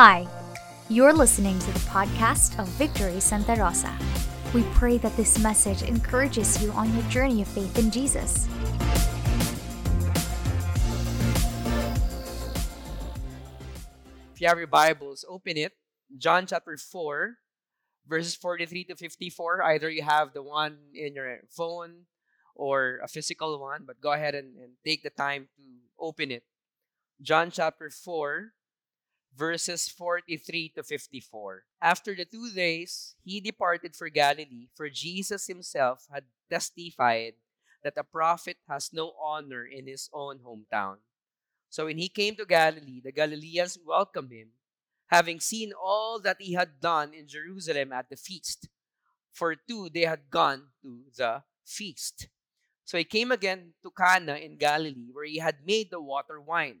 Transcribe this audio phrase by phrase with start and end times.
[0.00, 0.26] Hi,
[0.88, 3.92] you're listening to the podcast of Victory Santa Rosa.
[4.54, 8.48] We pray that this message encourages you on your journey of faith in Jesus.
[14.32, 15.72] If you have your Bibles, open it.
[16.16, 17.36] John chapter 4,
[18.08, 19.62] verses 43 to 54.
[19.64, 22.06] Either you have the one in your phone
[22.54, 25.62] or a physical one, but go ahead and, and take the time to
[25.98, 26.44] open it.
[27.20, 28.54] John chapter 4,
[29.36, 31.64] verses 43 to 54.
[31.80, 37.34] After the two days, he departed for Galilee, for Jesus himself had testified
[37.82, 40.96] that a prophet has no honor in his own hometown.
[41.70, 44.48] So when he came to Galilee, the Galileans welcomed him,
[45.06, 48.68] having seen all that he had done in Jerusalem at the feast.
[49.32, 52.28] For two they had gone to the feast.
[52.84, 56.80] So he came again to Cana in Galilee, where he had made the water wine.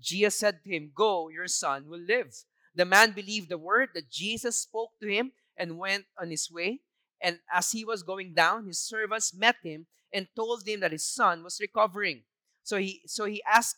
[0.00, 2.34] Jesus said to him, Go, your son will live.
[2.74, 6.80] The man believed the word that Jesus spoke to him and went on his way.
[7.20, 11.04] And as he was going down, his servants met him and told him that his
[11.04, 12.22] son was recovering.
[12.62, 13.76] So he so he asked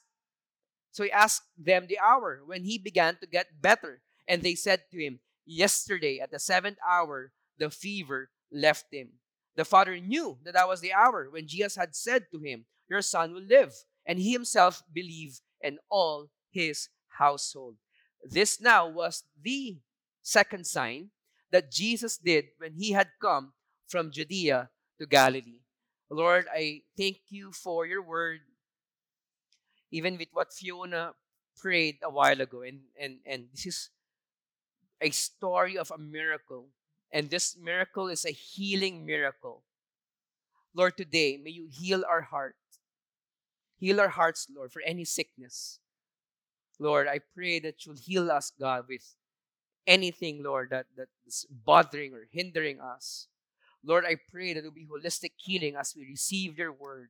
[0.93, 4.03] so he asked them the hour when he began to get better.
[4.29, 9.11] And they said to him, Yesterday at the seventh hour, the fever left him.
[9.57, 13.03] The father knew that that was the hour when Jesus had said to him, Your
[13.03, 13.75] son will live.
[14.07, 17.77] And he himself believed and all his household.
[18.22, 19.78] This now was the
[20.22, 21.11] second sign
[21.50, 23.52] that Jesus did when he had come
[23.89, 25.61] from Judea to Galilee.
[26.11, 28.40] Lord, I thank you for your word,
[29.90, 31.14] even with what Fiona
[31.57, 32.62] prayed a while ago.
[32.62, 33.90] And, and, and this is
[35.01, 36.68] a story of a miracle.
[37.12, 39.62] And this miracle is a healing miracle.
[40.74, 42.55] Lord, today, may you heal our heart.
[43.80, 45.79] Heal our hearts, Lord, for any sickness.
[46.79, 49.14] Lord, I pray that you'll heal us, God, with
[49.86, 53.27] anything, Lord, that, that is bothering or hindering us.
[53.83, 57.08] Lord, I pray that it will be holistic healing as we receive your word.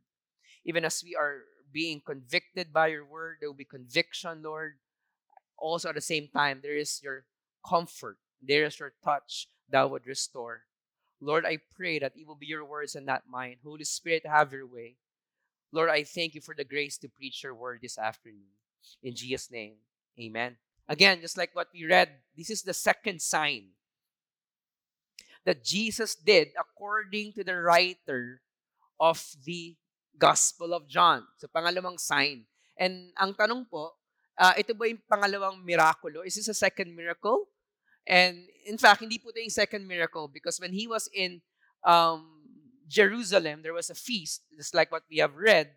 [0.65, 1.43] Even as we are
[1.73, 4.75] being convicted by your word, there will be conviction, Lord.
[5.59, 7.25] Also, at the same time, there is your
[7.69, 10.63] comfort, there is your touch that would restore.
[11.21, 13.57] Lord, I pray that it will be your words and not mine.
[13.65, 14.97] Holy Spirit, have your way.
[15.73, 18.55] Lord, I thank you for the grace to preach your word this afternoon.
[19.03, 19.75] In Jesus' name,
[20.19, 20.57] amen.
[20.89, 23.71] Again, just like what we read, this is the second sign
[25.45, 28.43] that Jesus did according to the writer
[28.99, 29.77] of the
[30.19, 31.25] Gospel of John.
[31.39, 32.45] So, pangalawang sign.
[32.77, 33.95] And ang tanong po,
[34.37, 36.27] uh, ito ba yung pangalawang mirakulo?
[36.27, 37.49] Is this a second miracle?
[38.05, 41.41] And in fact, hindi po ito yung second miracle because when he was in
[41.85, 42.40] um,
[42.91, 45.71] Jerusalem, there was a feast, just like what we have read.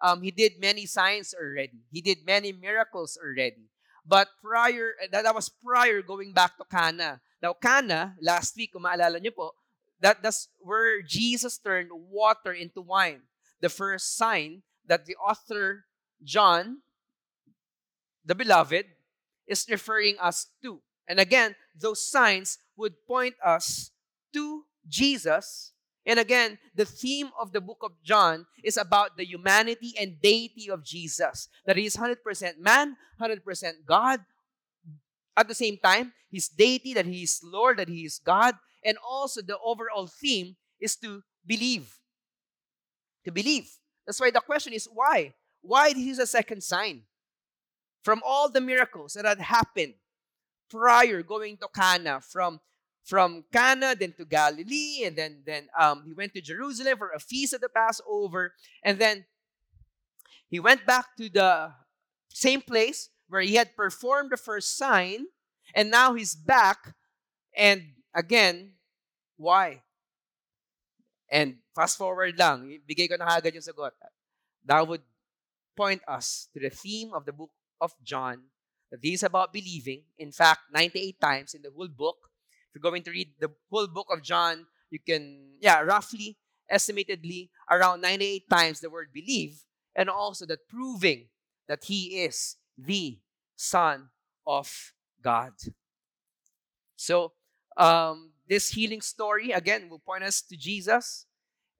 [0.00, 1.82] Um, he did many signs already.
[1.90, 3.66] He did many miracles already.
[4.06, 7.20] But prior, that, that was prior going back to Cana.
[7.42, 9.52] Now, Cana, last week, kung maalala niyo po,
[10.00, 13.26] that, that's where Jesus turned water into wine.
[13.60, 15.84] The first sign that the author,
[16.22, 16.78] John,
[18.24, 18.86] the beloved,
[19.46, 20.80] is referring us to.
[21.08, 23.90] And again, those signs would point us
[24.32, 25.72] to Jesus
[26.10, 30.68] and again, the theme of the book of John is about the humanity and deity
[30.68, 31.48] of Jesus.
[31.66, 34.18] That he is 100% man, 100% God.
[35.36, 38.56] At the same time, his deity, that he is Lord, that he is God.
[38.84, 41.94] And also, the overall theme is to believe.
[43.24, 43.70] To believe.
[44.04, 45.34] That's why the question is why?
[45.60, 47.02] Why this is a second sign?
[48.02, 49.94] From all the miracles that had happened
[50.68, 52.58] prior going to Cana, from
[53.04, 57.18] from Cana, then to Galilee, and then then um, he went to Jerusalem for a
[57.18, 58.54] feast of the Passover,
[58.84, 59.24] and then
[60.48, 61.72] he went back to the
[62.28, 65.26] same place where he had performed the first sign,
[65.74, 66.94] and now he's back,
[67.56, 68.74] and again,
[69.36, 69.82] why?
[71.30, 73.94] And fast forward lang, bigay ko na agad yung sagot.
[74.66, 75.02] That would
[75.78, 77.50] point us to the theme of the book
[77.80, 78.50] of John,
[78.90, 80.02] that this is about believing.
[80.18, 82.29] In fact, 98 times in the whole book,
[82.74, 86.36] you're going to read the whole book of John, you can, yeah, roughly,
[86.70, 89.62] estimatedly, around 98 times the word believe,
[89.94, 91.28] and also that proving
[91.68, 93.18] that he is the
[93.56, 94.08] Son
[94.46, 95.52] of God.
[96.96, 97.32] So,
[97.76, 101.26] um, this healing story, again, will point us to Jesus.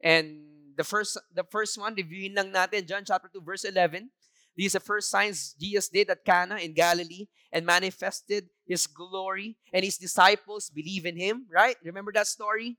[0.02, 0.42] And
[0.76, 4.10] the first, the first one, reviewing lang natin, John chapter 2, verse 11.
[4.56, 9.58] These are the first signs Jesus did at Cana in Galilee and manifested his glory,
[9.74, 11.74] and his disciples believe in him, right?
[11.82, 12.78] Remember that story?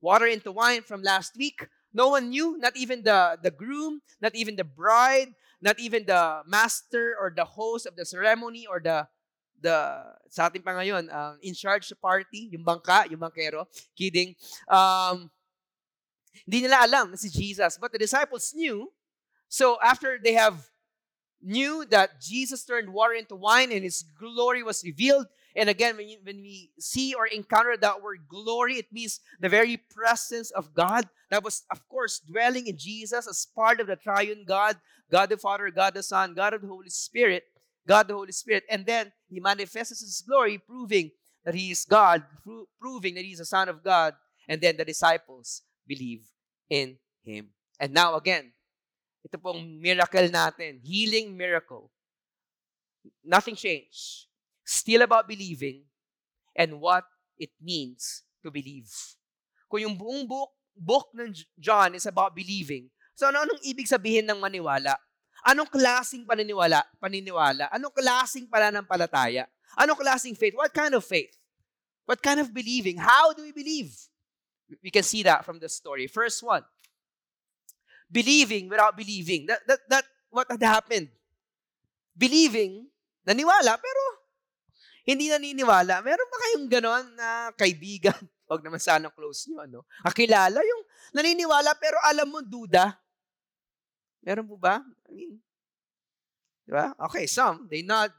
[0.00, 1.68] Water into wine from last week.
[1.92, 5.28] No one knew, not even the, the groom, not even the bride,
[5.60, 9.06] not even the master or the host of the ceremony or the
[9.60, 9.74] the
[10.30, 13.66] sa ating pa ngayon, uh, in charge sa party, yung bangka, yung bankero,
[13.98, 14.38] kidding.
[14.70, 15.26] Um,
[16.46, 18.86] hindi nila alam na si Jesus, but the disciples knew.
[19.50, 20.62] So after they have
[21.42, 25.26] knew that Jesus turned water into wine and his glory was revealed,
[25.56, 29.48] and again, when, you, when we see or encounter that word glory, it means the
[29.48, 33.96] very presence of God that was, of course, dwelling in Jesus as part of the
[33.96, 34.76] triune God,
[35.10, 37.44] God the Father, God the Son, God of the Holy Spirit.
[37.88, 38.64] God the Holy Spirit.
[38.70, 41.10] And then he manifests his glory, proving
[41.44, 44.14] that he is God, pro- proving that he's a son of God.
[44.46, 46.28] And then the disciples believe
[46.68, 47.48] in him.
[47.80, 48.52] And now again,
[49.28, 51.92] ito pong miracle natin, healing miracle.
[53.20, 54.24] Nothing changed.
[54.64, 55.84] Still about believing
[56.56, 57.04] and what
[57.36, 58.88] it means to believe.
[59.68, 64.24] Kung yung buong book, book ng John is about believing, so ano anong ibig sabihin
[64.24, 64.96] ng maniwala?
[65.44, 66.82] Anong klasing paniniwala?
[66.96, 67.68] Paniniwala?
[67.68, 69.44] Anong klasing pananampalataya?
[69.76, 70.56] Anong klasing faith?
[70.56, 71.36] What kind of faith?
[72.08, 72.96] What kind of believing?
[72.96, 73.92] How do we believe?
[74.82, 76.08] We can see that from the story.
[76.08, 76.64] First one,
[78.10, 79.46] believing without believing.
[79.46, 81.12] That, that, that what had happened.
[82.16, 82.88] Believing,
[83.22, 84.02] naniwala, pero
[85.08, 86.04] hindi naniniwala.
[86.04, 88.18] Meron ba kayong ganon na kaibigan?
[88.48, 89.78] Huwag naman sana close nyo, ano?
[90.04, 90.82] Kakilala yung
[91.12, 92.96] naniniwala pero alam mo duda.
[94.24, 94.82] Meron po ba?
[95.08, 95.40] I mean,
[96.68, 96.92] di ba?
[97.08, 98.12] Okay, some, they not.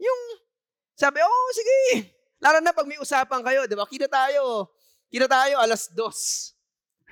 [0.00, 0.20] Yung,
[0.98, 2.10] sabi, oh, sige.
[2.42, 3.86] Lalo na pag may usapan kayo, di ba?
[3.86, 4.74] Kita tayo.
[5.06, 6.50] Kita tayo alas dos.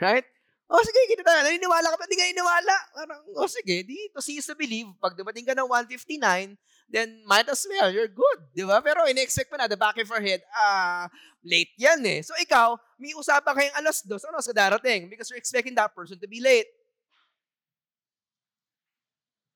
[0.03, 0.27] Right?
[0.73, 1.45] Oh, sige, kita tayo.
[1.45, 2.09] Naniniwala ka pa?
[2.09, 2.77] Hindi ka naniniwala.
[2.97, 4.89] Parang, oh, sige, di, to see is to believe.
[4.97, 6.57] Pag dumating ka ng 159,
[6.89, 8.41] then might as well, you're good.
[8.57, 8.81] Di ba?
[8.81, 11.13] Pero in-expect pa na, the back of your head, ah,
[11.45, 12.25] late yan eh.
[12.25, 15.13] So ikaw, may usapan kayong alas dos, ano sa darating?
[15.13, 16.73] Because you're expecting that person to be late.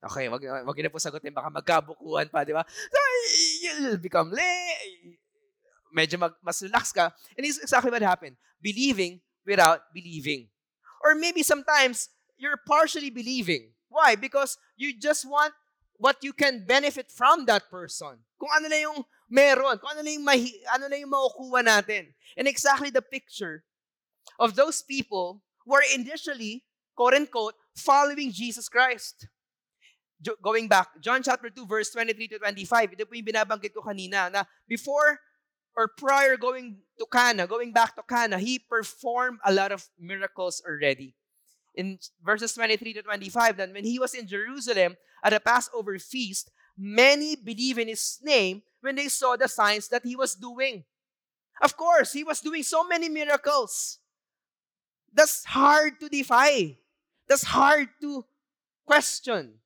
[0.05, 1.33] Okay, wag, wag na po sagutin.
[1.33, 2.61] Baka magkabukuhan pa, di ba?
[2.69, 3.01] So,
[3.65, 5.17] you'll become late.
[5.97, 7.09] Medyo mag, mas relax ka.
[7.41, 8.37] And it's exactly what happened.
[8.61, 10.53] Believing without believing.
[11.07, 13.71] Or maybe sometimes, you're partially believing.
[13.89, 14.19] Why?
[14.19, 15.55] Because you just want
[16.03, 18.19] what you can benefit from that person.
[18.43, 22.11] Kung ano na yung meron, kung ano na yung, mahi, ano na yung makukuha natin.
[22.35, 23.63] And exactly the picture
[24.43, 26.67] of those people were initially,
[26.99, 29.31] quote-unquote, following Jesus Christ
[30.43, 34.33] going back, John chapter 2, verse 23 to 25, ito po yung binabanggit ko kanina,
[34.33, 35.21] na before
[35.77, 40.63] or prior going to Cana, going back to Cana, he performed a lot of miracles
[40.67, 41.15] already.
[41.75, 46.51] In verses 23 to 25, then when he was in Jerusalem at a Passover feast,
[46.77, 50.85] many believed in his name when they saw the signs that he was doing.
[51.61, 53.99] Of course, he was doing so many miracles.
[55.13, 56.79] That's hard to defy.
[57.29, 58.25] That's hard to
[58.87, 59.61] question.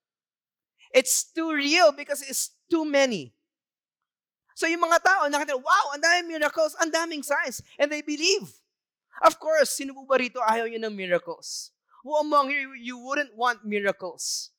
[0.93, 3.35] It's too real because it's too many.
[4.61, 8.45] So yung mga tao, nakita, wow, ang daming miracles, ang daming signs, and they believe.
[9.25, 11.73] Of course, sino po ba rito ayaw nyo ng miracles?
[12.05, 14.53] Who among you, you wouldn't want miracles?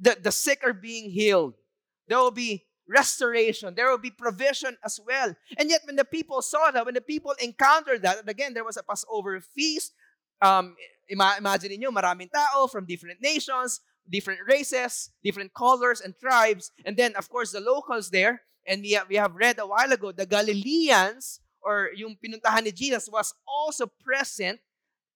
[0.00, 1.60] The, the sick are being healed.
[2.08, 3.76] There will be restoration.
[3.76, 5.36] There will be provision as well.
[5.60, 8.64] And yet, when the people saw that, when the people encountered that, and again, there
[8.64, 9.92] was a Passover feast,
[10.40, 10.72] um,
[11.04, 17.16] imagine niyo maraming tao from different nations, different races, different colors and tribes, and then
[17.16, 18.42] of course the locals there.
[18.66, 22.72] And we have, we have read a while ago, the Galileans or yung pinuntahan ni
[22.72, 24.60] Jesus was also present.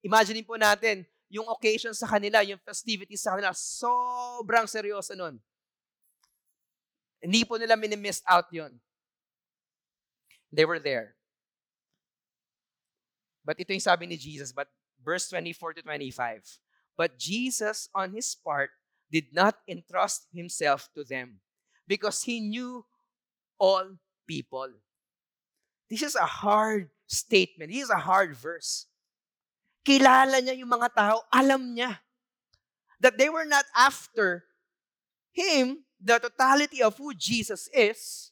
[0.01, 5.37] Imagine po natin, yung occasion sa kanila, yung festivities sa kanila, sobrang seryoso nun.
[7.21, 8.73] Hindi po nila minimiss out yon.
[10.49, 11.13] They were there.
[13.45, 14.67] But ito yung sabi ni Jesus, but
[15.05, 16.41] verse 24 to 25.
[16.97, 18.73] But Jesus, on his part,
[19.11, 21.41] did not entrust himself to them
[21.87, 22.85] because he knew
[23.57, 23.97] all
[24.27, 24.69] people.
[25.89, 27.71] This is a hard statement.
[27.71, 28.85] This is a hard verse.
[29.85, 31.97] Kilala niya yung mga tao, alam niya
[32.99, 34.45] that they were not after
[35.31, 38.31] him, the totality of who Jesus is,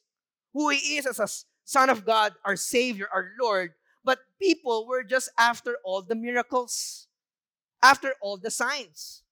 [0.52, 1.28] who he is as a
[1.64, 3.72] Son of God, our Savior, our Lord,
[4.04, 7.08] but people were just after all the miracles,
[7.82, 9.24] after all the signs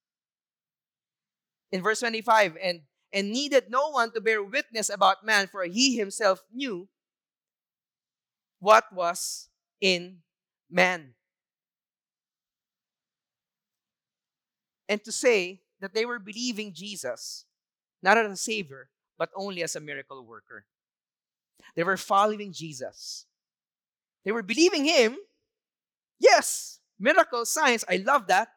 [1.73, 2.81] in verse 25, and,
[3.13, 6.89] and needed no one to bear witness about man, for he himself knew
[8.61, 9.49] what was
[9.81, 10.19] in
[10.71, 11.15] man.
[14.89, 17.45] And to say that they were believing Jesus,
[18.03, 20.67] not as a Savior, but only as a miracle worker.
[21.75, 23.27] They were following Jesus.
[24.25, 25.17] They were believing Him.
[26.19, 28.49] Yes, miracles, signs, I love that.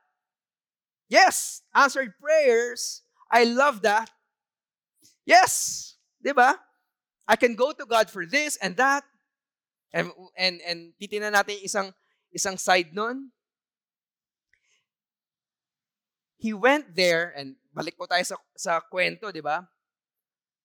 [1.09, 3.01] Yes, answered prayers,
[3.33, 4.13] I love that.
[5.25, 6.53] Yes, di ba?
[7.25, 9.03] I can go to God for this and that.
[9.89, 11.93] And, and, and titingnan natin isang,
[12.29, 13.33] isang side nun.
[16.37, 19.65] He went there, and balik po tayo sa, sa kwento, di ba?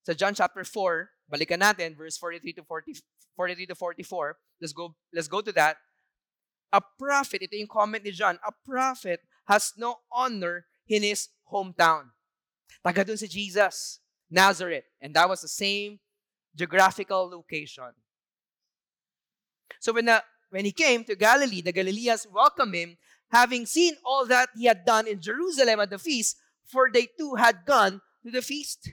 [0.05, 3.01] Sa John chapter 4, balikan natin, verse 43 to 40,
[3.33, 4.37] 43 to 44.
[4.61, 5.81] Let's go, let's go to that.
[6.71, 12.11] A prophet, ito yung comment ni John, a prophet has no honor in his hometown.
[12.85, 14.85] Taga dun si Jesus, Nazareth.
[15.01, 16.01] And that was the same
[16.55, 17.93] geographical location.
[19.81, 22.97] So when, the, when he came to Galilee, the Galileans welcomed him,
[23.31, 27.35] having seen all that he had done in Jerusalem at the feast, for they too
[27.35, 28.93] had gone to the feast.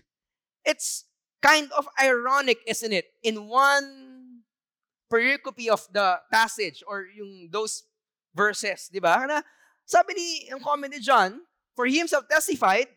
[0.65, 1.05] It's
[1.41, 3.05] kind of ironic, isn't it?
[3.23, 4.41] In one
[5.11, 7.83] pericope of the passage or yung those
[8.33, 9.43] verses, di ba?
[9.91, 11.43] Sabi ni, yung comment ni John,
[11.75, 12.87] for he himself testified,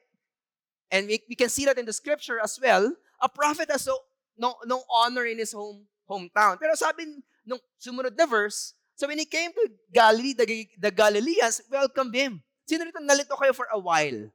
[0.94, 3.98] and we, we can see that in the scripture as well, a prophet has no,
[4.38, 6.54] no, no honor in his home hometown.
[6.62, 10.46] Pero sabi nung sumunod na verse, so when he came to Galilee, the,
[10.78, 12.38] the Galileans welcomed him.
[12.62, 14.30] Sino rito nalito kayo for a while?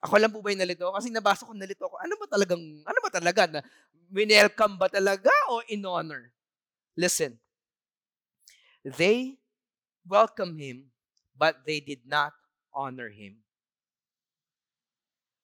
[0.00, 0.88] Ako lang po ba yung nalito?
[0.88, 2.00] Kasi nabasa ko nalito ako.
[2.00, 3.42] Ano ba talagang, ano ba talaga?
[3.44, 3.60] Na,
[4.08, 6.32] winelcome ba talaga o in honor?
[6.96, 7.36] Listen.
[8.80, 9.39] They
[10.06, 10.92] welcome him,
[11.36, 12.32] but they did not
[12.74, 13.36] honor him.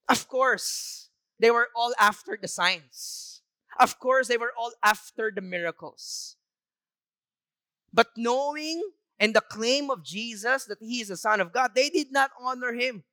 [0.08, 1.08] Of course,
[1.38, 3.42] they were all after the signs.
[3.78, 6.36] Of course, they were all after the miracles.
[7.92, 8.82] But knowing
[9.18, 12.30] and the claim of Jesus that he is the Son of God, they did not
[12.40, 13.04] honor him.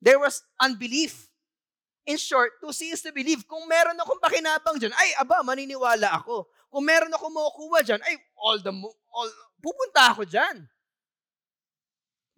[0.00, 1.28] There was unbelief.
[2.06, 3.42] In short, to see is to believe.
[3.48, 6.46] Kung meron akong pakinabang dyan, ay, aba, maniniwala ako.
[6.70, 8.70] Kung meron akong makukuha dyan, ay, all the,
[9.10, 9.30] all,
[9.66, 10.70] pupunta ako dyan.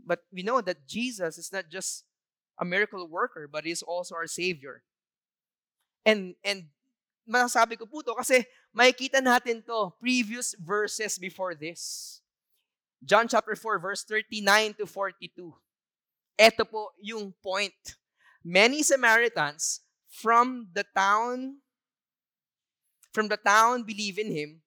[0.01, 2.09] But we know that Jesus is not just
[2.57, 4.81] a miracle worker, but is also our Savior.
[6.09, 6.73] And, and
[7.29, 12.25] masasabi ko po to kasi makikita natin to previous verses before this.
[13.05, 15.53] John chapter 4 verse 39 to 42.
[16.41, 17.77] Ito po yung point.
[18.41, 21.61] Many Samaritans from the town
[23.13, 24.65] from the town believe in him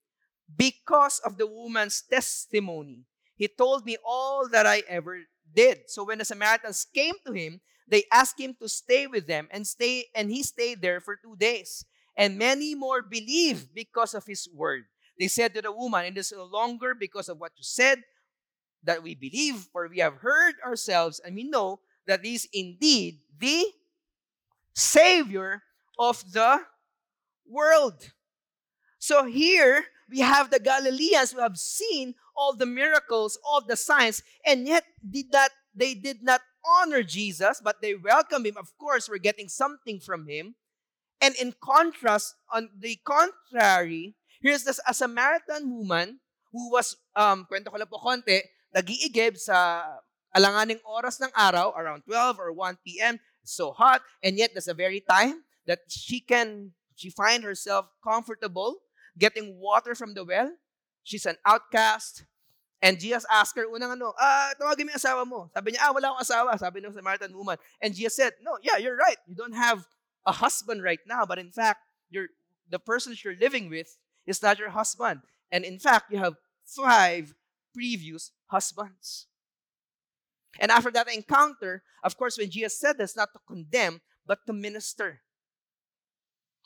[0.58, 3.05] because of the woman's testimony.
[3.36, 5.20] He told me all that I ever
[5.53, 5.89] did.
[5.89, 9.65] So when the Samaritans came to him, they asked him to stay with them and
[9.67, 11.86] stay and he stayed there for 2 days.
[12.15, 14.84] And many more believed because of his word.
[15.17, 18.03] They said to the woman, It is no longer because of what you said,
[18.84, 23.20] that we believe, for we have heard ourselves and we know that he is indeed
[23.39, 23.65] the
[24.74, 25.63] Savior
[26.00, 26.62] of the
[27.48, 28.12] world.
[28.98, 34.22] So here we have the Galileans who have seen all the miracles, all the signs,
[34.46, 38.58] and yet did that they did not honor Jesus, but they welcome him.
[38.58, 40.56] Of course, we're getting something from him.
[41.22, 46.20] And in contrast, on the contrary, here's this a Samaritan woman
[46.51, 48.41] who was, um, kwento ko lang po konti,
[48.75, 49.84] nagiigib sa
[50.36, 53.20] alanganing oras ng araw, around 12 or 1 p.m.
[53.44, 58.82] So hot, and yet that's the very time that she can, she find herself comfortable
[59.18, 60.51] getting water from the well.
[61.03, 62.25] She's an outcast.
[62.82, 65.50] And Jesus asked her, unang ano, ah, tawagin mo asawa mo.
[65.53, 66.58] Sabi niya, ah, wala akong asawa.
[66.58, 67.58] Sabi ng Samaritan woman.
[67.82, 69.18] And Jesus said, no, yeah, you're right.
[69.27, 69.86] You don't have
[70.25, 71.25] a husband right now.
[71.25, 72.34] But in fact, you're,
[72.70, 75.22] the person you're living with is not your husband.
[75.51, 77.36] And in fact, you have five
[77.74, 79.27] previous husbands.
[80.60, 84.53] And after that encounter, of course, when Jesus said this, not to condemn, but to
[84.53, 85.22] minister.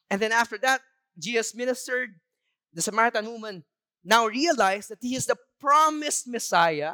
[0.09, 0.81] And then after that,
[1.19, 2.15] Jesus ministered.
[2.75, 3.63] The Samaritan woman
[4.03, 6.93] now realized that he is the promised Messiah,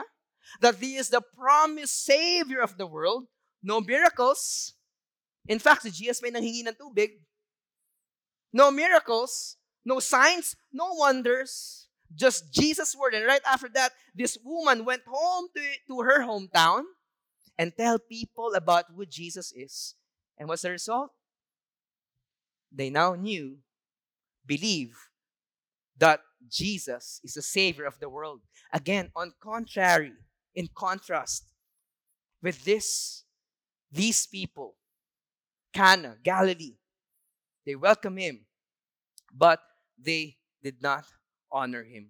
[0.62, 3.26] that he is the promised Savior of the world.
[3.62, 4.74] No miracles.
[5.50, 7.20] In fact, si Jesus may nanghingi ng tubig.
[8.54, 11.82] No miracles, no signs, no wonders.
[12.16, 13.14] just Jesus' word.
[13.14, 16.84] And right after that, this woman went home to, to her hometown
[17.58, 19.96] and tell people about who Jesus is.
[20.38, 21.12] And what's the result?
[22.72, 23.58] They now knew,
[24.46, 24.96] believe
[26.02, 28.42] that Jesus is the Savior of the world.
[28.74, 30.14] Again, on contrary,
[30.56, 31.54] in contrast
[32.42, 33.24] with this,
[33.92, 34.76] these people,
[35.72, 36.74] Cana, Galilee,
[37.68, 38.46] they welcome him,
[39.32, 39.60] but
[40.04, 41.06] they did not
[41.52, 42.10] honor him.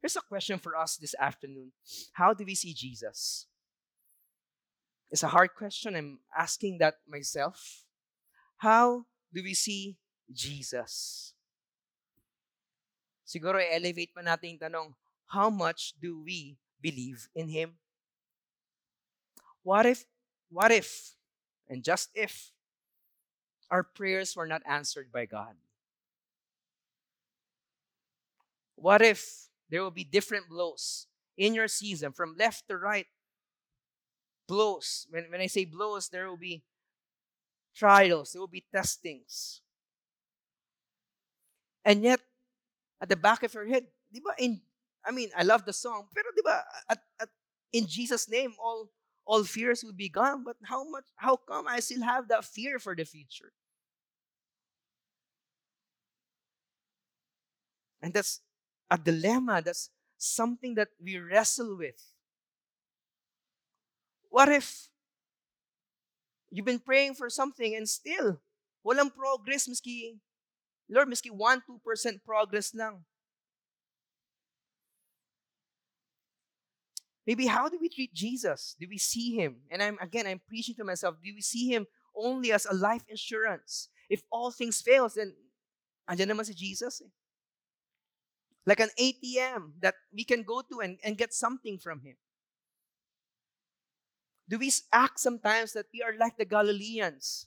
[0.00, 1.72] Here's a question for us this afternoon
[2.14, 3.46] How do we see Jesus?
[5.10, 5.94] It's a hard question.
[5.94, 7.84] I'm asking that myself.
[8.56, 9.98] How do we see
[10.32, 11.34] Jesus?
[13.30, 14.88] Siguro elevate pa natin yung tanong,
[15.30, 17.78] how much do we believe in Him?
[19.62, 20.02] What if,
[20.50, 21.14] what if,
[21.70, 22.50] and just if,
[23.70, 25.54] our prayers were not answered by God?
[28.74, 31.06] What if there will be different blows
[31.38, 33.06] in your season from left to right?
[34.48, 35.06] Blows.
[35.08, 36.64] When, when I say blows, there will be
[37.76, 39.62] trials, there will be testings.
[41.84, 42.18] And yet,
[43.00, 44.60] at the back of your head, di ba, in,
[45.04, 47.28] I mean, I love the song, pero di ba, at, at,
[47.72, 48.90] in Jesus' name, all
[49.30, 50.42] all fears will be gone.
[50.42, 53.52] But how much, how come I still have that fear for the future?
[58.02, 58.40] And that's
[58.90, 59.62] a dilemma.
[59.64, 62.02] That's something that we wrestle with.
[64.30, 64.88] What if
[66.50, 68.40] you've been praying for something and still
[68.84, 70.18] walang progress miski
[70.90, 73.04] Lord, miski 1 2% progress lang.
[77.26, 78.74] Maybe how do we treat Jesus?
[78.80, 79.62] Do we see him?
[79.70, 81.14] And I'm again, I'm preaching to myself.
[81.22, 83.88] Do we see him only as a life insurance?
[84.08, 85.34] If all things fails, then
[86.10, 87.00] andyan naman si Jesus.
[87.04, 87.12] Eh.
[88.66, 92.16] Like an ATM that we can go to and, and get something from him.
[94.48, 97.46] Do we act sometimes that we are like the Galileans?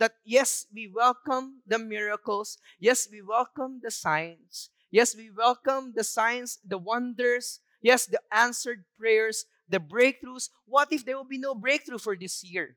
[0.00, 2.56] That yes, we welcome the miracles.
[2.80, 4.70] Yes, we welcome the signs.
[4.90, 10.50] Yes, we welcome the signs, the wonders, Yes, the answered prayers, the breakthroughs.
[10.66, 12.76] What if there will be no breakthrough for this year?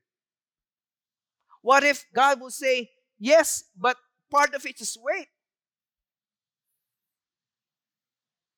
[1.60, 3.96] What if God will say, yes, but
[4.30, 5.28] part of it is wait?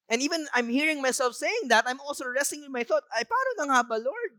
[0.08, 3.50] And even I'm hearing myself saying that, I'm also wrestling with my thought, ay, paano
[3.58, 4.38] na nga ba, Lord?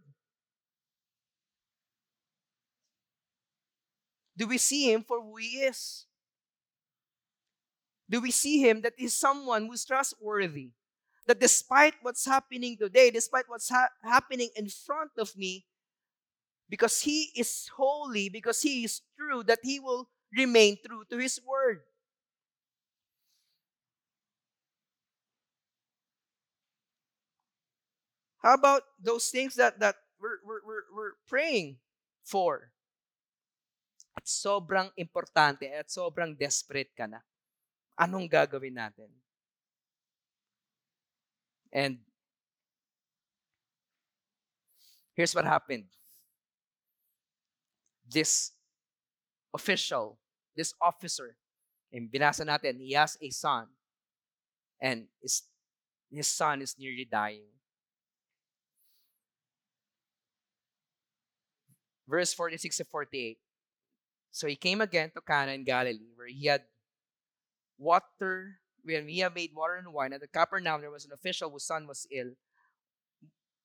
[4.37, 6.05] Do we see Him for who He is?
[8.09, 10.71] Do we see Him that is someone who's trustworthy?
[11.27, 15.65] that despite what's happening today, despite what's ha- happening in front of me,
[16.69, 21.39] because He is holy, because He is true, that He will remain true to His
[21.45, 21.81] word.
[28.41, 31.77] How about those things that, that we're, we're, we're praying
[32.23, 32.71] for?
[34.17, 37.21] At sobrang importante at sobrang desperate ka na.
[37.93, 39.13] Anong gagawin natin?
[41.69, 42.01] And
[45.13, 45.85] here's what happened
[48.07, 48.51] this
[49.53, 50.17] official,
[50.55, 51.35] this officer,
[51.91, 53.67] in binasa natin, he has a son.
[54.79, 55.43] And his,
[56.09, 57.51] his son is nearly dying.
[62.07, 63.37] Verse 46 to 48.
[64.31, 66.63] So he came again to Cana in Galilee, where he had
[67.77, 71.49] water when he had made water and wine, at the Capernaum there was an official
[71.49, 72.31] whose son was ill.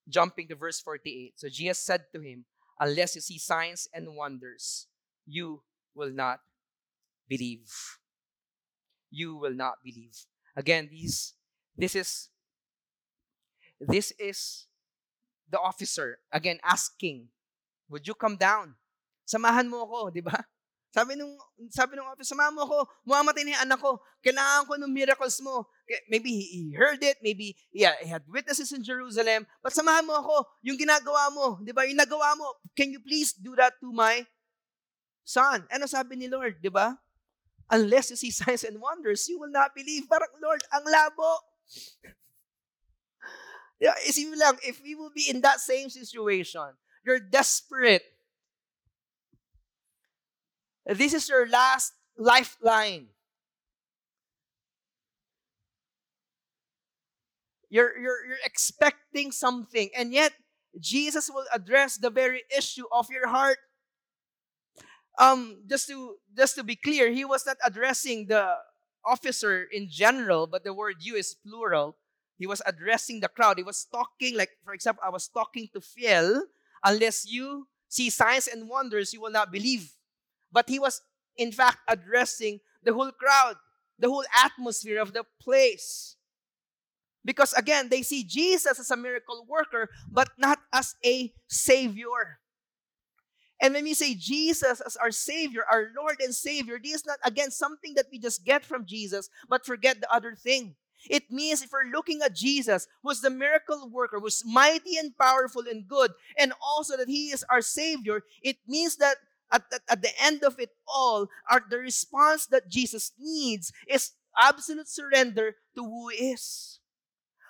[0.09, 1.35] Jumping to verse 48.
[1.37, 2.45] So Jesus said to him,
[2.81, 4.89] Unless you see signs and wonders,
[5.27, 5.63] you
[5.95, 6.41] will not
[7.29, 7.71] believe.
[9.11, 10.27] You will not believe.
[10.57, 11.35] Again, these
[11.77, 12.29] this is
[13.79, 14.67] this is
[15.49, 17.29] the officer again asking,
[17.89, 18.75] Would you come down?
[19.33, 20.37] Samahan mo ako, di ba?
[20.93, 21.33] Sabi nung,
[21.73, 23.97] sabi nung office, samahan mo ako, mamamatay na yung anak ko.
[24.21, 25.65] Kailangan ko ng miracles mo.
[26.13, 30.45] Maybe he heard it, maybe yeah, he had witnesses in Jerusalem, but samahan mo ako,
[30.61, 34.21] yung ginagawa mo, di ba, yung nagawa mo, can you please do that to my
[35.25, 35.65] son?
[35.73, 36.93] Ano sabi ni Lord, di ba?
[37.73, 40.05] Unless you see signs and wonders, you will not believe.
[40.05, 41.41] Parang, Lord, ang labo.
[43.81, 48.05] yeah, isipin lang, if we will be in that same situation, you're desperate,
[50.87, 53.07] this is your last lifeline.
[57.71, 60.33] You're, you're, you're expecting something, and yet
[60.79, 63.59] Jesus will address the very issue of your heart.
[65.19, 68.57] Um, just to just to be clear, he was not addressing the
[69.05, 71.97] officer in general, but the word you is plural.
[72.39, 73.59] He was addressing the crowd.
[73.59, 76.45] He was talking, like, for example, I was talking to Phil.
[76.85, 79.93] Unless you see signs and wonders, you will not believe.
[80.53, 81.01] But he was,
[81.37, 83.57] in fact, addressing the whole crowd,
[83.99, 86.17] the whole atmosphere of the place.
[87.25, 92.41] Because again, they see Jesus as a miracle worker, but not as a savior.
[93.61, 97.21] And when we say Jesus as our Savior, our Lord and Savior, this is not,
[97.25, 100.75] again, something that we just get from Jesus, but forget the other thing.
[101.09, 105.63] It means if we're looking at Jesus, who's the miracle worker, who's mighty and powerful
[105.71, 109.17] and good, and also that He is our Savior, it means that
[109.53, 114.13] at, at, at the end of it all, our, the response that Jesus needs is
[114.41, 116.81] absolute surrender to who He is.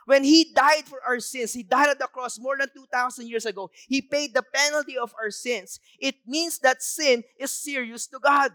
[0.04, 3.46] When He died for our sins, He died at the cross more than 2,000 years
[3.46, 3.70] ago.
[3.88, 5.78] He paid the penalty of our sins.
[5.98, 8.52] It means that sin is serious to God.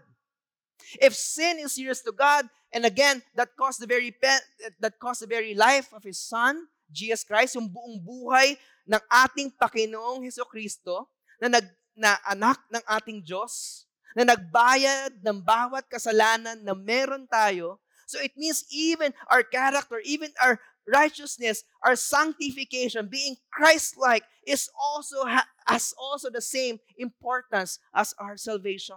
[1.00, 4.44] If sin is serious to God, and again, that cost the very pe-
[4.80, 8.56] that cost the very life of His Son, Jesus Christ, yung buong buhay
[8.88, 11.08] ng ating Panginoong Heso Kristo,
[11.40, 11.64] na, nag,
[11.98, 13.84] na anak ng ating Diyos,
[14.14, 17.82] na nagbayad ng bawat kasalanan na meron tayo.
[18.08, 20.56] So it means even our character, even our
[20.88, 28.40] righteousness, our sanctification, being Christ-like, is also ha- has also the same importance as our
[28.40, 28.96] salvation.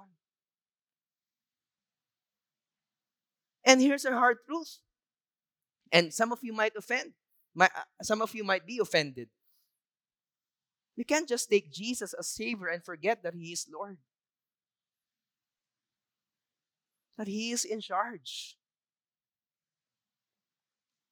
[3.67, 4.79] And here's a hard truth.
[5.91, 7.13] And some of you might offend.
[7.53, 9.27] My, uh, some of you might be offended.
[10.95, 13.97] You can't just take Jesus as Savior and forget that He is Lord.
[17.17, 18.57] That He is in charge.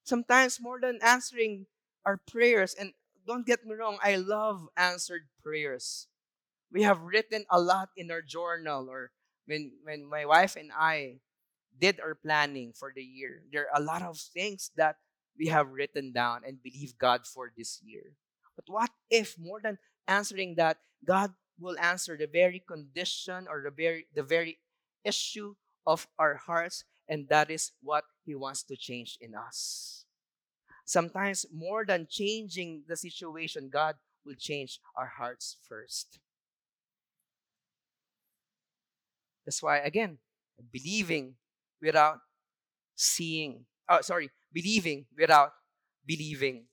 [0.03, 1.67] Sometimes more than answering
[2.05, 2.93] our prayers, and
[3.27, 6.07] don't get me wrong, I love answered prayers.
[6.71, 9.11] We have written a lot in our journal, or
[9.45, 11.19] when, when my wife and I
[11.79, 14.97] did our planning for the year, there are a lot of things that
[15.37, 18.13] we have written down and believe God for this year.
[18.59, 23.71] But what if more than answering that, God will answer the very condition or the
[23.71, 24.59] very the very
[25.05, 25.55] issue
[25.87, 30.03] of our hearts, and that is what He wants to change in us.
[30.83, 33.95] Sometimes, more than changing the situation, God
[34.25, 36.19] will change our hearts first.
[39.45, 40.17] That's why, again,
[40.71, 41.35] believing
[41.81, 42.19] without
[42.95, 43.65] seeing.
[43.87, 45.53] Oh, sorry, believing without
[46.05, 46.68] believing.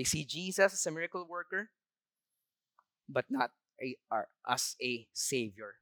[0.00, 1.68] They see Jesus as a miracle worker,
[3.06, 3.96] but not a,
[4.48, 5.74] as a savior.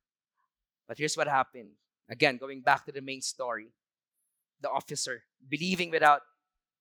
[0.89, 1.79] But here's what happened.
[2.11, 3.69] Again, going back to the main story.
[4.61, 6.23] The officer, believing without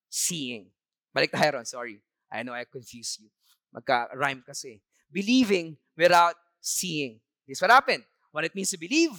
[0.09, 0.73] seeing.
[1.15, 2.01] Balik tayo sorry.
[2.33, 3.29] I know I confused you.
[3.69, 4.81] Magka-rhyme kasi.
[5.13, 7.19] Believing without seeing.
[7.47, 8.01] This what happened.
[8.31, 9.13] What it means to believe.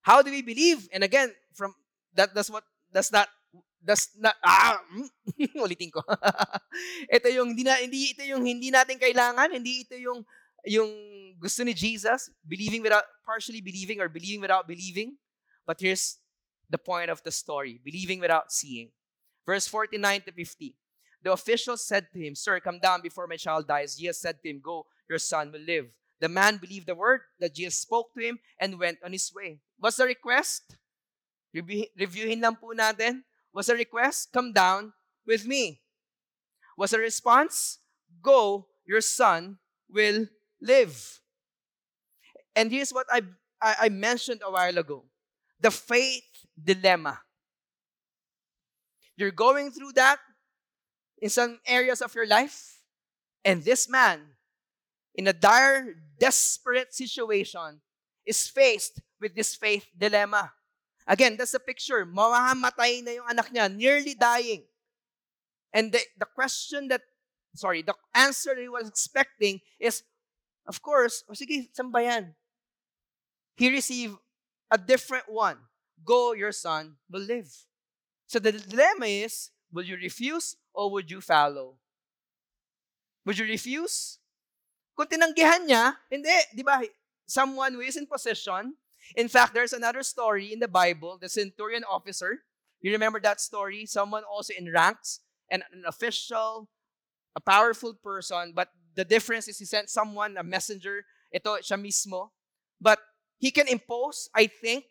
[0.00, 0.88] How do we believe?
[0.94, 1.74] And again, from
[2.14, 3.28] that that's what does not
[3.80, 5.08] does not ah mm,
[5.64, 6.04] ulitin ko.
[7.16, 10.20] ito yung hindi na, hindi ito yung hindi natin kailangan, hindi ito yung
[10.68, 10.92] yung
[11.40, 15.16] gusto ni Jesus, believing without partially believing or believing without believing.
[15.64, 16.20] But here's
[16.68, 18.92] the point of the story, believing without seeing.
[19.48, 20.76] Verse 49 to 50.
[21.22, 23.96] The official said to him, Sir, come down before my child dies.
[23.96, 25.88] Jesus said to him, Go, your son will live.
[26.20, 29.60] The man believed the word that Jesus spoke to him and went on his way.
[29.78, 30.76] What's the request?
[31.52, 33.24] Review, reviewin lang po natin.
[33.52, 34.32] What's a request?
[34.32, 34.92] Come down
[35.26, 35.80] with me.
[36.76, 37.78] Was a response?
[38.22, 39.58] Go, your son
[39.88, 40.26] will
[40.60, 41.20] live.
[42.54, 43.22] And here's what I,
[43.60, 45.04] I, I mentioned a while ago.
[45.60, 47.20] The faith dilemma.
[49.16, 50.18] You're going through that
[51.20, 52.78] in some areas of your life.
[53.44, 54.20] And this man,
[55.14, 57.80] in a dire, desperate situation,
[58.24, 60.52] is faced with this faith dilemma.
[61.06, 62.04] Again, that's the picture.
[62.06, 64.64] Mamamatay na yung anak niya, nearly dying.
[65.72, 67.02] And the, the question that,
[67.54, 70.02] sorry, the answer he was expecting is,
[70.66, 72.34] of course, o oh, sige, saan ba yan?
[73.56, 74.16] He received
[74.70, 75.58] a different one.
[76.04, 77.50] Go, your son will live.
[78.26, 81.76] So the dilemma is, will you refuse or would you follow?
[83.26, 84.18] Would you refuse?
[84.96, 86.80] Kung tinanggihan niya, hindi, di ba?
[87.26, 88.74] Someone who is in possession.
[89.16, 92.44] In fact, there's another story in the Bible, the centurion officer.
[92.80, 93.86] You remember that story?
[93.86, 95.20] Someone also in ranks,
[95.50, 96.68] and an official,
[97.36, 102.30] a powerful person, but the difference is he sent someone, a messenger, ito siya mismo.
[102.80, 102.98] But
[103.38, 104.84] he can impose, I think,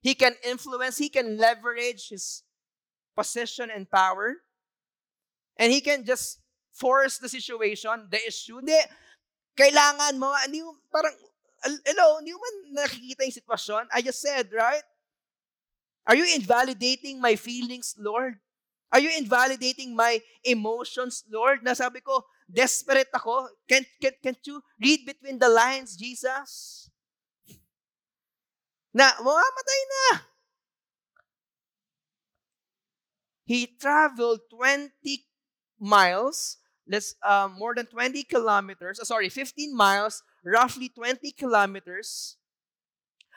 [0.00, 2.42] he can influence, he can leverage his
[3.16, 4.36] position and power.
[5.58, 6.40] And he can just
[6.72, 8.56] force the situation, the issue.
[8.56, 8.80] Hindi,
[9.58, 11.12] kailangan mo, hindi parang,
[11.64, 13.84] hello, hindi man nakikita yung sitwasyon?
[13.92, 14.84] I just said, right?
[16.06, 18.40] Are you invalidating my feelings, Lord?
[18.90, 21.62] Are you invalidating my emotions, Lord?
[21.62, 23.46] Nasabi ko, desperate ako.
[23.68, 26.90] Can't, can't, can't you read between the lines, Jesus?
[28.90, 30.06] Na, mamamatay na.
[33.46, 34.90] He traveled 20
[35.78, 42.36] miles, let's um, more than 20 kilometers, uh, sorry, 15 miles, roughly 20 kilometers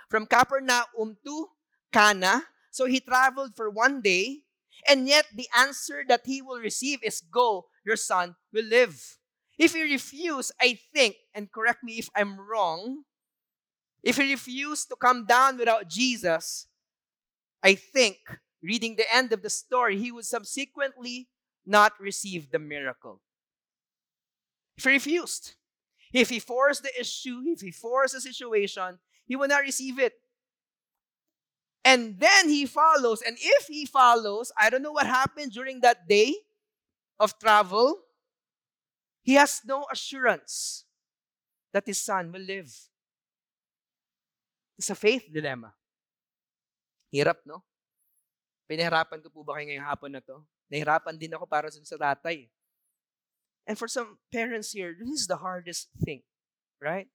[0.10, 1.48] from Capernaum to
[1.92, 2.44] Cana.
[2.72, 4.44] So he traveled for one day,
[4.88, 9.18] and yet the answer that he will receive is go, your son will live.
[9.58, 13.04] If he refuse, I think, and correct me if I'm wrong,
[14.02, 16.68] if he refused to come down without Jesus,
[17.62, 18.18] I think,
[18.62, 21.30] reading the end of the story, he would subsequently
[21.66, 23.22] not receive the miracle.
[24.78, 25.56] If he refused,
[26.14, 30.14] if he forced the issue, if he forced the situation, he will not receive it.
[31.84, 33.22] And then he follows.
[33.26, 36.36] And if he follows, I don't know what happened during that day
[37.20, 38.00] of travel.
[39.24, 40.86] He has no assurance
[41.74, 42.72] that his son will live.
[44.78, 45.74] It's a faith dilemma.
[47.14, 47.64] Hirap, no?
[48.70, 50.44] Pinahirapan ko po ba kayo ngayong hapon na to?
[50.72, 52.48] Nahirapan din ako para sa tatay.
[53.66, 56.24] And for some parents here, this is the hardest thing,
[56.82, 57.08] right?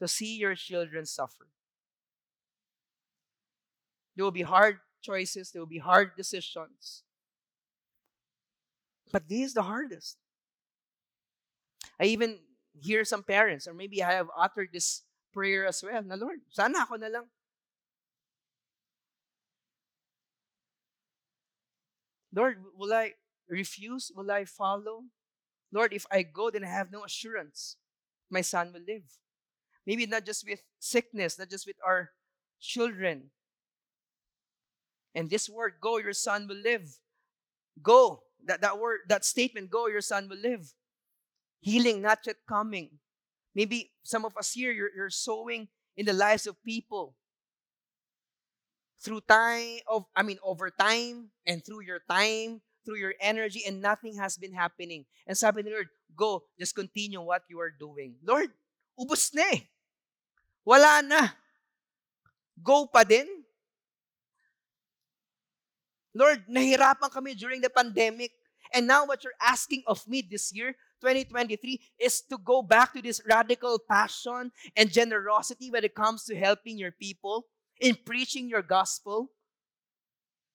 [0.00, 1.48] To see your children suffer.
[4.14, 7.02] There will be hard choices, there will be hard decisions.
[9.10, 10.16] But this is the hardest.
[12.00, 12.38] I even
[12.80, 15.02] hear some parents, or maybe I have uttered this
[15.32, 17.26] prayer as well, na Lord, sana ako na lang.
[22.34, 23.12] Lord, will I
[23.48, 24.10] refuse?
[24.14, 25.04] Will I follow?
[25.72, 27.76] Lord, if I go, then I have no assurance
[28.30, 29.04] my son will live.
[29.86, 32.10] Maybe not just with sickness, not just with our
[32.60, 33.30] children.
[35.14, 36.98] And this word, go, your son will live.
[37.82, 38.22] Go.
[38.46, 40.72] That, that word, that statement, go, your son will live.
[41.60, 42.90] Healing not yet coming.
[43.54, 47.14] Maybe some of us here, you're, you're sowing in the lives of people
[49.02, 53.80] through time of I mean over time and through your time, through your energy, and
[53.80, 55.04] nothing has been happening.
[55.26, 58.16] And sabi ni Lord, go, just continue what you are doing.
[58.22, 58.50] Lord,
[58.98, 59.60] ubos na eh.
[60.64, 61.28] Wala na.
[62.62, 63.26] Go pa din.
[66.14, 68.32] Lord, nahirapan kami during the pandemic.
[68.72, 73.02] And now what you're asking of me this year, 2023, is to go back to
[73.02, 77.46] this radical passion and generosity when it comes to helping your people,
[77.80, 79.28] in preaching your gospel.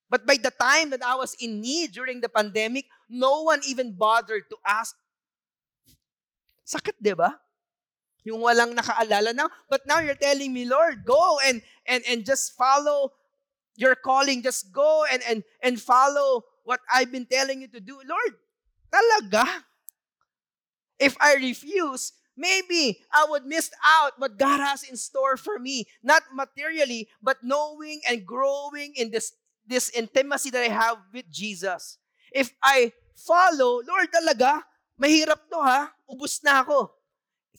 [0.10, 3.91] But by the time that I was in need during the pandemic, no one even
[3.91, 4.96] bothered to ask,
[6.63, 7.36] sakit, di ba?
[8.24, 9.48] Yung walang nakaalala na.
[9.70, 13.12] But now you're telling me, Lord, go and, and, and just follow
[13.76, 14.43] your calling.
[14.43, 18.00] Just go and, and, and follow what I've been telling you to do.
[18.04, 18.34] Lord,
[18.91, 19.48] talaga?
[21.00, 25.86] If I refuse, maybe I would miss out what God has in store for me.
[26.04, 29.32] Not materially, but knowing and growing in this,
[29.68, 31.98] this intimacy that I have with Jesus.
[32.32, 34.64] If I follow, Lord talaga,
[35.00, 36.92] mahirap to ha, ubus na ako.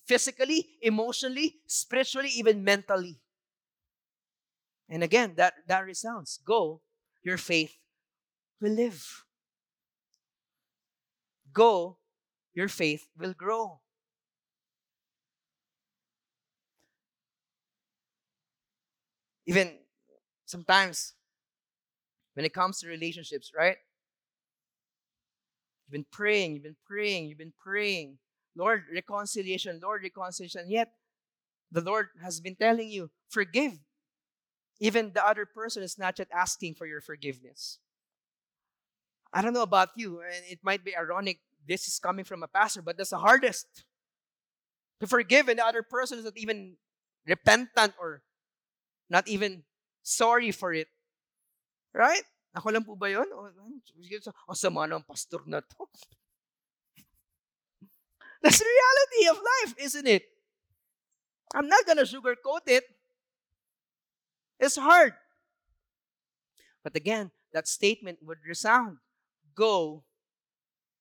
[0.09, 3.21] Physically, emotionally, spiritually, even mentally.
[4.88, 6.40] And again, that, that resounds.
[6.44, 6.81] Go,
[7.23, 7.77] your faith
[8.61, 9.05] will live.
[11.53, 11.99] Go,
[12.55, 13.81] your faith will grow.
[19.47, 19.77] Even
[20.44, 21.14] sometimes,
[22.38, 23.74] when it comes to relationships, right?
[25.83, 28.18] You've been praying, you've been praying, you've been praying.
[28.55, 30.70] Lord, reconciliation, Lord, reconciliation.
[30.70, 30.92] Yet,
[31.72, 33.72] the Lord has been telling you, forgive.
[34.79, 37.81] Even the other person is not yet asking for your forgiveness.
[39.33, 42.48] I don't know about you, and it might be ironic this is coming from a
[42.48, 43.66] pastor, but that's the hardest.
[45.01, 46.77] To forgive and the other person is not even
[47.27, 48.22] repentant or
[49.11, 49.64] not even
[50.05, 50.87] sorry for it.
[51.94, 52.24] Right?
[52.57, 53.29] Ako lang po ba yun?
[53.33, 53.48] O,
[54.48, 55.85] o sama ng pastor na to.
[58.42, 60.24] That's the reality of life, isn't it?
[61.55, 62.85] I'm not gonna sugarcoat it.
[64.61, 65.14] It's hard.
[66.83, 68.98] But again, that statement would resound.
[69.55, 70.05] Go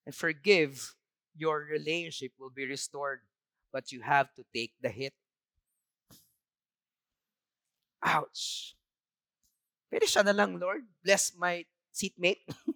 [0.05, 0.95] and forgive,
[1.35, 3.21] your relationship will be restored.
[3.71, 5.13] But you have to take the hit.
[8.03, 8.76] Ouch.
[9.87, 10.83] Pwede siya na lang, Lord.
[11.03, 12.43] Bless my seatmate.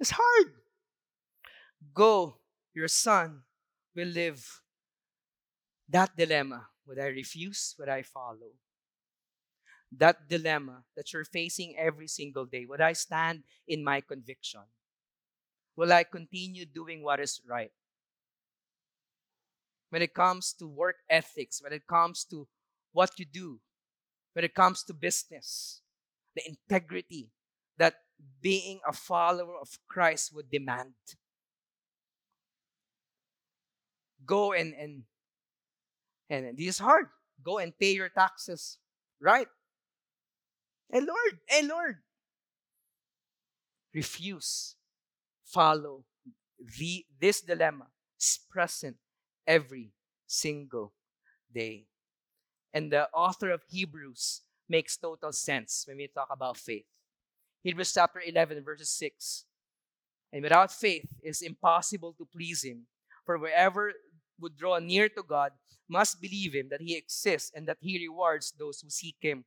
[0.00, 0.48] it's hard.
[1.92, 2.40] Go,
[2.72, 3.44] your son
[3.94, 4.40] will live.
[5.88, 6.68] That dilemma.
[6.86, 7.76] Would I refuse?
[7.78, 8.56] Would I follow?
[9.98, 12.64] that dilemma that you're facing every single day?
[12.66, 14.62] Would I stand in my conviction?
[15.76, 17.72] Will I continue doing what is right?
[19.90, 22.48] When it comes to work ethics, when it comes to
[22.92, 23.60] what you do,
[24.32, 25.82] when it comes to business,
[26.34, 27.30] the integrity
[27.78, 27.94] that
[28.40, 30.94] being a follower of Christ would demand.
[34.24, 35.02] Go and and
[36.30, 37.06] and this is hard.
[37.44, 38.78] Go and pay your taxes,
[39.20, 39.48] right?
[40.90, 41.96] And Lord, and Lord,
[43.94, 44.76] refuse,
[45.44, 46.04] follow
[46.78, 47.88] the this dilemma
[48.20, 48.96] is present
[49.46, 49.92] every
[50.26, 50.92] single
[51.52, 51.86] day.
[52.74, 56.86] And the author of Hebrews makes total sense when we talk about faith.
[57.62, 59.44] Hebrews chapter 11, verses 6.
[60.32, 62.86] And without faith, it is impossible to please Him.
[63.26, 63.92] For wherever
[64.40, 65.52] would draw near to God
[65.88, 69.44] must believe Him that He exists and that He rewards those who seek Him.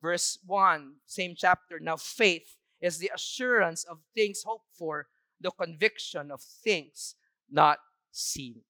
[0.00, 1.80] Verse 1, same chapter.
[1.80, 5.08] Now, faith is the assurance of things hoped for,
[5.40, 7.16] the conviction of things
[7.50, 7.78] not
[8.12, 8.62] seen.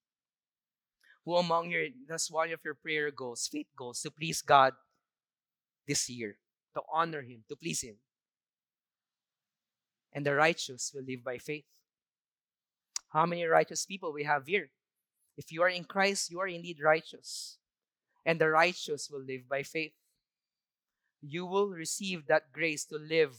[1.29, 4.73] Who among you, that's one of your prayer goals, faith goals, to please God
[5.87, 6.39] this year,
[6.73, 7.97] to honor Him, to please Him.
[10.11, 11.67] And the righteous will live by faith.
[13.11, 14.71] How many righteous people we have here?
[15.37, 17.59] If you are in Christ, you are indeed righteous.
[18.25, 19.93] And the righteous will live by faith.
[21.21, 23.37] You will receive that grace to live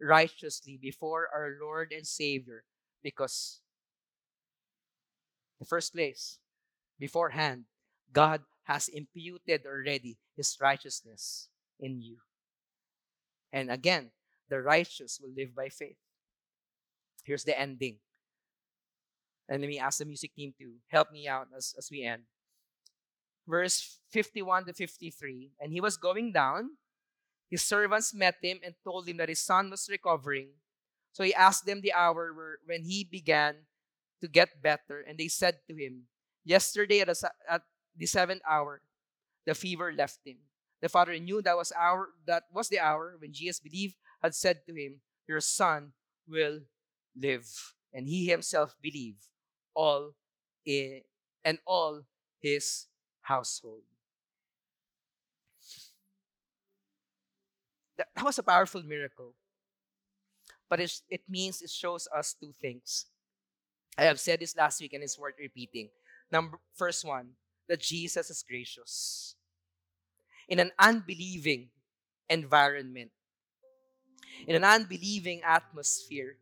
[0.00, 2.64] righteously before our Lord and Savior
[3.02, 3.60] because,
[5.60, 6.38] the first place,
[6.98, 7.64] beforehand,
[8.12, 12.18] God has imputed already His righteousness in you.
[13.52, 14.10] And again,
[14.48, 15.96] the righteous will live by faith.
[17.24, 17.98] Here's the ending.
[19.48, 22.22] And let me ask the music team to help me out as, as we end.
[23.46, 25.52] Verse 51 to 53.
[25.60, 26.70] And he was going down.
[27.48, 30.48] His servants met him and told him that his son was recovering.
[31.12, 33.54] So he asked them the hour when he began
[34.20, 35.04] to get better.
[35.06, 36.08] And they said to him,
[36.46, 37.16] Yesterday at, a,
[37.50, 37.62] at
[37.96, 38.80] the seventh hour,
[39.46, 40.36] the fever left him.
[40.80, 44.60] The father knew that was hour that was the hour when Jesus believed had said
[44.66, 45.92] to him, Your son
[46.28, 46.60] will
[47.18, 47.50] live.
[47.92, 49.26] And he himself believed
[49.74, 50.14] all
[50.64, 51.02] in,
[51.44, 52.02] and all
[52.40, 52.86] his
[53.22, 53.82] household.
[57.98, 59.34] That, that was a powerful miracle.
[60.68, 63.06] But it means it shows us two things.
[63.98, 65.88] I have said this last week and it's worth repeating.
[66.30, 67.30] Number first one,
[67.68, 69.34] that Jesus is gracious.
[70.48, 71.68] In an unbelieving
[72.28, 73.10] environment,
[74.46, 76.36] in an unbelieving atmosphere,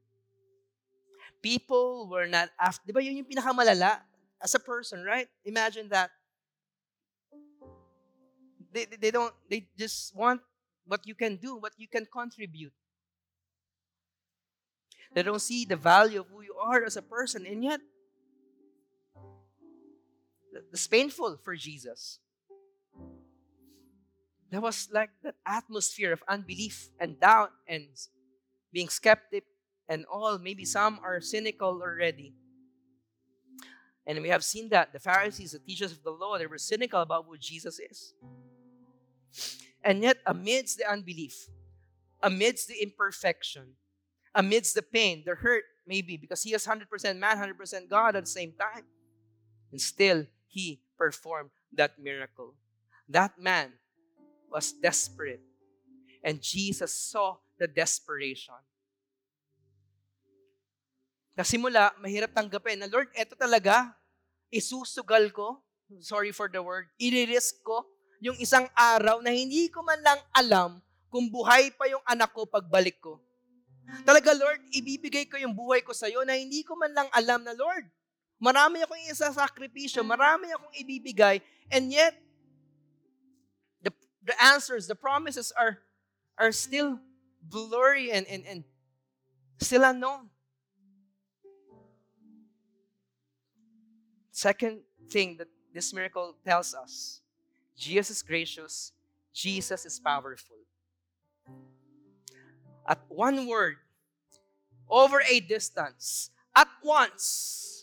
[1.42, 4.01] people were not after, ba yun yung pinakamalala
[4.42, 5.29] as a person, right?
[5.44, 6.11] Imagine that.
[8.73, 10.40] They, they don't, they just want
[10.87, 12.73] what you can do, what you can contribute.
[15.14, 17.81] They don't see the value of who you are as a person, and yet,
[20.73, 22.19] it's painful for Jesus.
[24.51, 27.87] There was like that atmosphere of unbelief and doubt and
[28.73, 29.45] being skeptic
[29.88, 32.35] and all, maybe some are cynical already.
[34.07, 37.01] And we have seen that the Pharisees, the teachers of the law, they were cynical
[37.01, 38.14] about who Jesus is.
[39.83, 41.49] And yet, amidst the unbelief,
[42.23, 43.75] amidst the imperfection,
[44.35, 48.31] amidst the pain, the hurt, maybe because he is 100% man, 100% God at the
[48.31, 48.85] same time,
[49.71, 52.55] and still he performed that miracle.
[53.11, 53.75] That man
[54.47, 55.43] was desperate,
[56.23, 58.57] and Jesus saw the desperation.
[61.35, 63.90] Kasi mula, mahirap tanggapin na, Lord, eto talaga,
[64.55, 65.59] isusugal ko,
[65.99, 67.83] sorry for the word, i-risk ko
[68.23, 70.79] yung isang araw na hindi ko man lang alam
[71.11, 73.19] kung buhay pa yung anak ko pagbalik ko.
[74.07, 77.43] Talaga, Lord, ibibigay ko yung buhay ko sa iyo na hindi ko man lang alam
[77.43, 77.85] na, Lord,
[78.42, 82.14] marami akong isa-sakripisyo, marami akong ibibigay, and yet,
[83.83, 83.92] the,
[84.23, 85.79] the answers, the promises are,
[86.38, 86.99] are still
[87.42, 88.64] blurry and, and, and
[89.59, 90.29] still unknown.
[94.31, 97.20] Second thing that this miracle tells us
[97.77, 98.92] Jesus is gracious,
[99.33, 100.57] Jesus is powerful.
[102.87, 103.77] At one word,
[104.88, 107.73] over a distance, at once,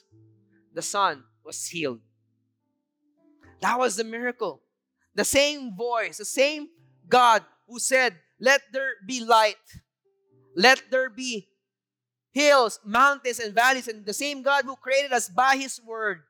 [0.74, 2.00] the son was healed.
[3.62, 4.62] That was the miracle.
[5.14, 6.70] The same voice, the same
[7.08, 9.56] God who said, Let there be light,
[10.56, 11.50] let there be
[12.32, 16.22] hills, mountains, and valleys, and the same God who created us by His word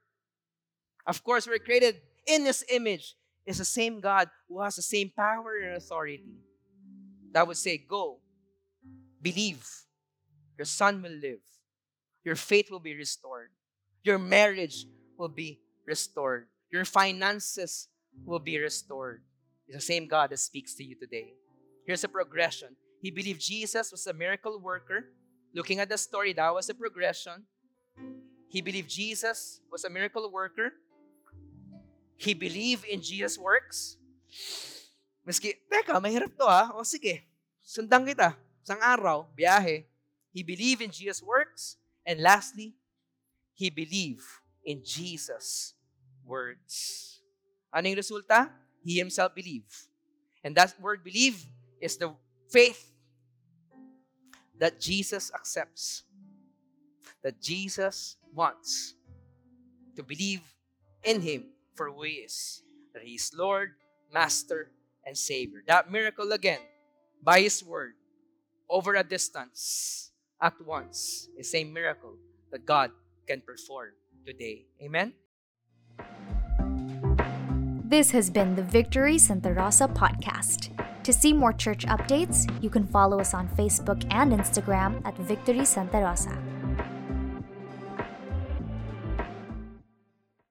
[1.06, 3.16] of course, we're created in His image.
[3.44, 6.24] Is the same God who has the same power and authority.
[7.32, 8.20] That would say, Go,
[9.20, 9.68] believe,
[10.60, 11.40] your son will live,
[12.24, 13.50] your faith will be restored,
[14.04, 14.86] your marriage
[15.18, 17.88] will be restored, your finances
[18.26, 19.22] will be restored.
[19.68, 21.34] It's the same God that speaks to you today.
[21.86, 25.10] Here's a progression He believed Jesus was a miracle worker.
[25.54, 27.44] Looking at the story, that was a progression.
[28.48, 30.72] He believed Jesus was a miracle worker.
[32.16, 33.98] He believed in Jesus' works.
[35.28, 36.72] Maski, teka, mahirap to ha.
[36.76, 37.24] O sige,
[37.64, 38.36] sundan kita.
[38.64, 39.84] Isang araw, biyahe.
[40.32, 41.78] He believed in Jesus' works.
[42.06, 42.76] And lastly,
[43.62, 44.26] he believed
[44.66, 45.78] in Jesus'
[46.26, 47.22] words.
[47.70, 48.50] Ano yung resulta?
[48.82, 49.70] He himself believed.
[50.42, 51.46] And that word believe
[51.78, 52.18] is the
[52.50, 52.90] faith
[54.58, 56.02] that Jesus accepts,
[57.22, 58.98] that Jesus wants
[59.96, 60.42] to believe
[61.04, 61.46] in Him
[61.76, 62.62] for who He is,
[62.94, 63.78] that He is Lord,
[64.14, 64.70] Master,
[65.06, 65.62] and Savior.
[65.66, 66.62] That miracle again,
[67.22, 67.94] by His word,
[68.70, 72.18] over a distance, at once, is a miracle
[72.52, 72.92] that God
[73.28, 73.90] can perform
[74.26, 74.66] today.
[74.82, 75.14] Amen?
[77.92, 80.72] This has been the Victory Santa Rosa podcast.
[81.04, 85.66] To see more church updates, you can follow us on Facebook and Instagram at Victory
[85.66, 86.38] Santa Rosa.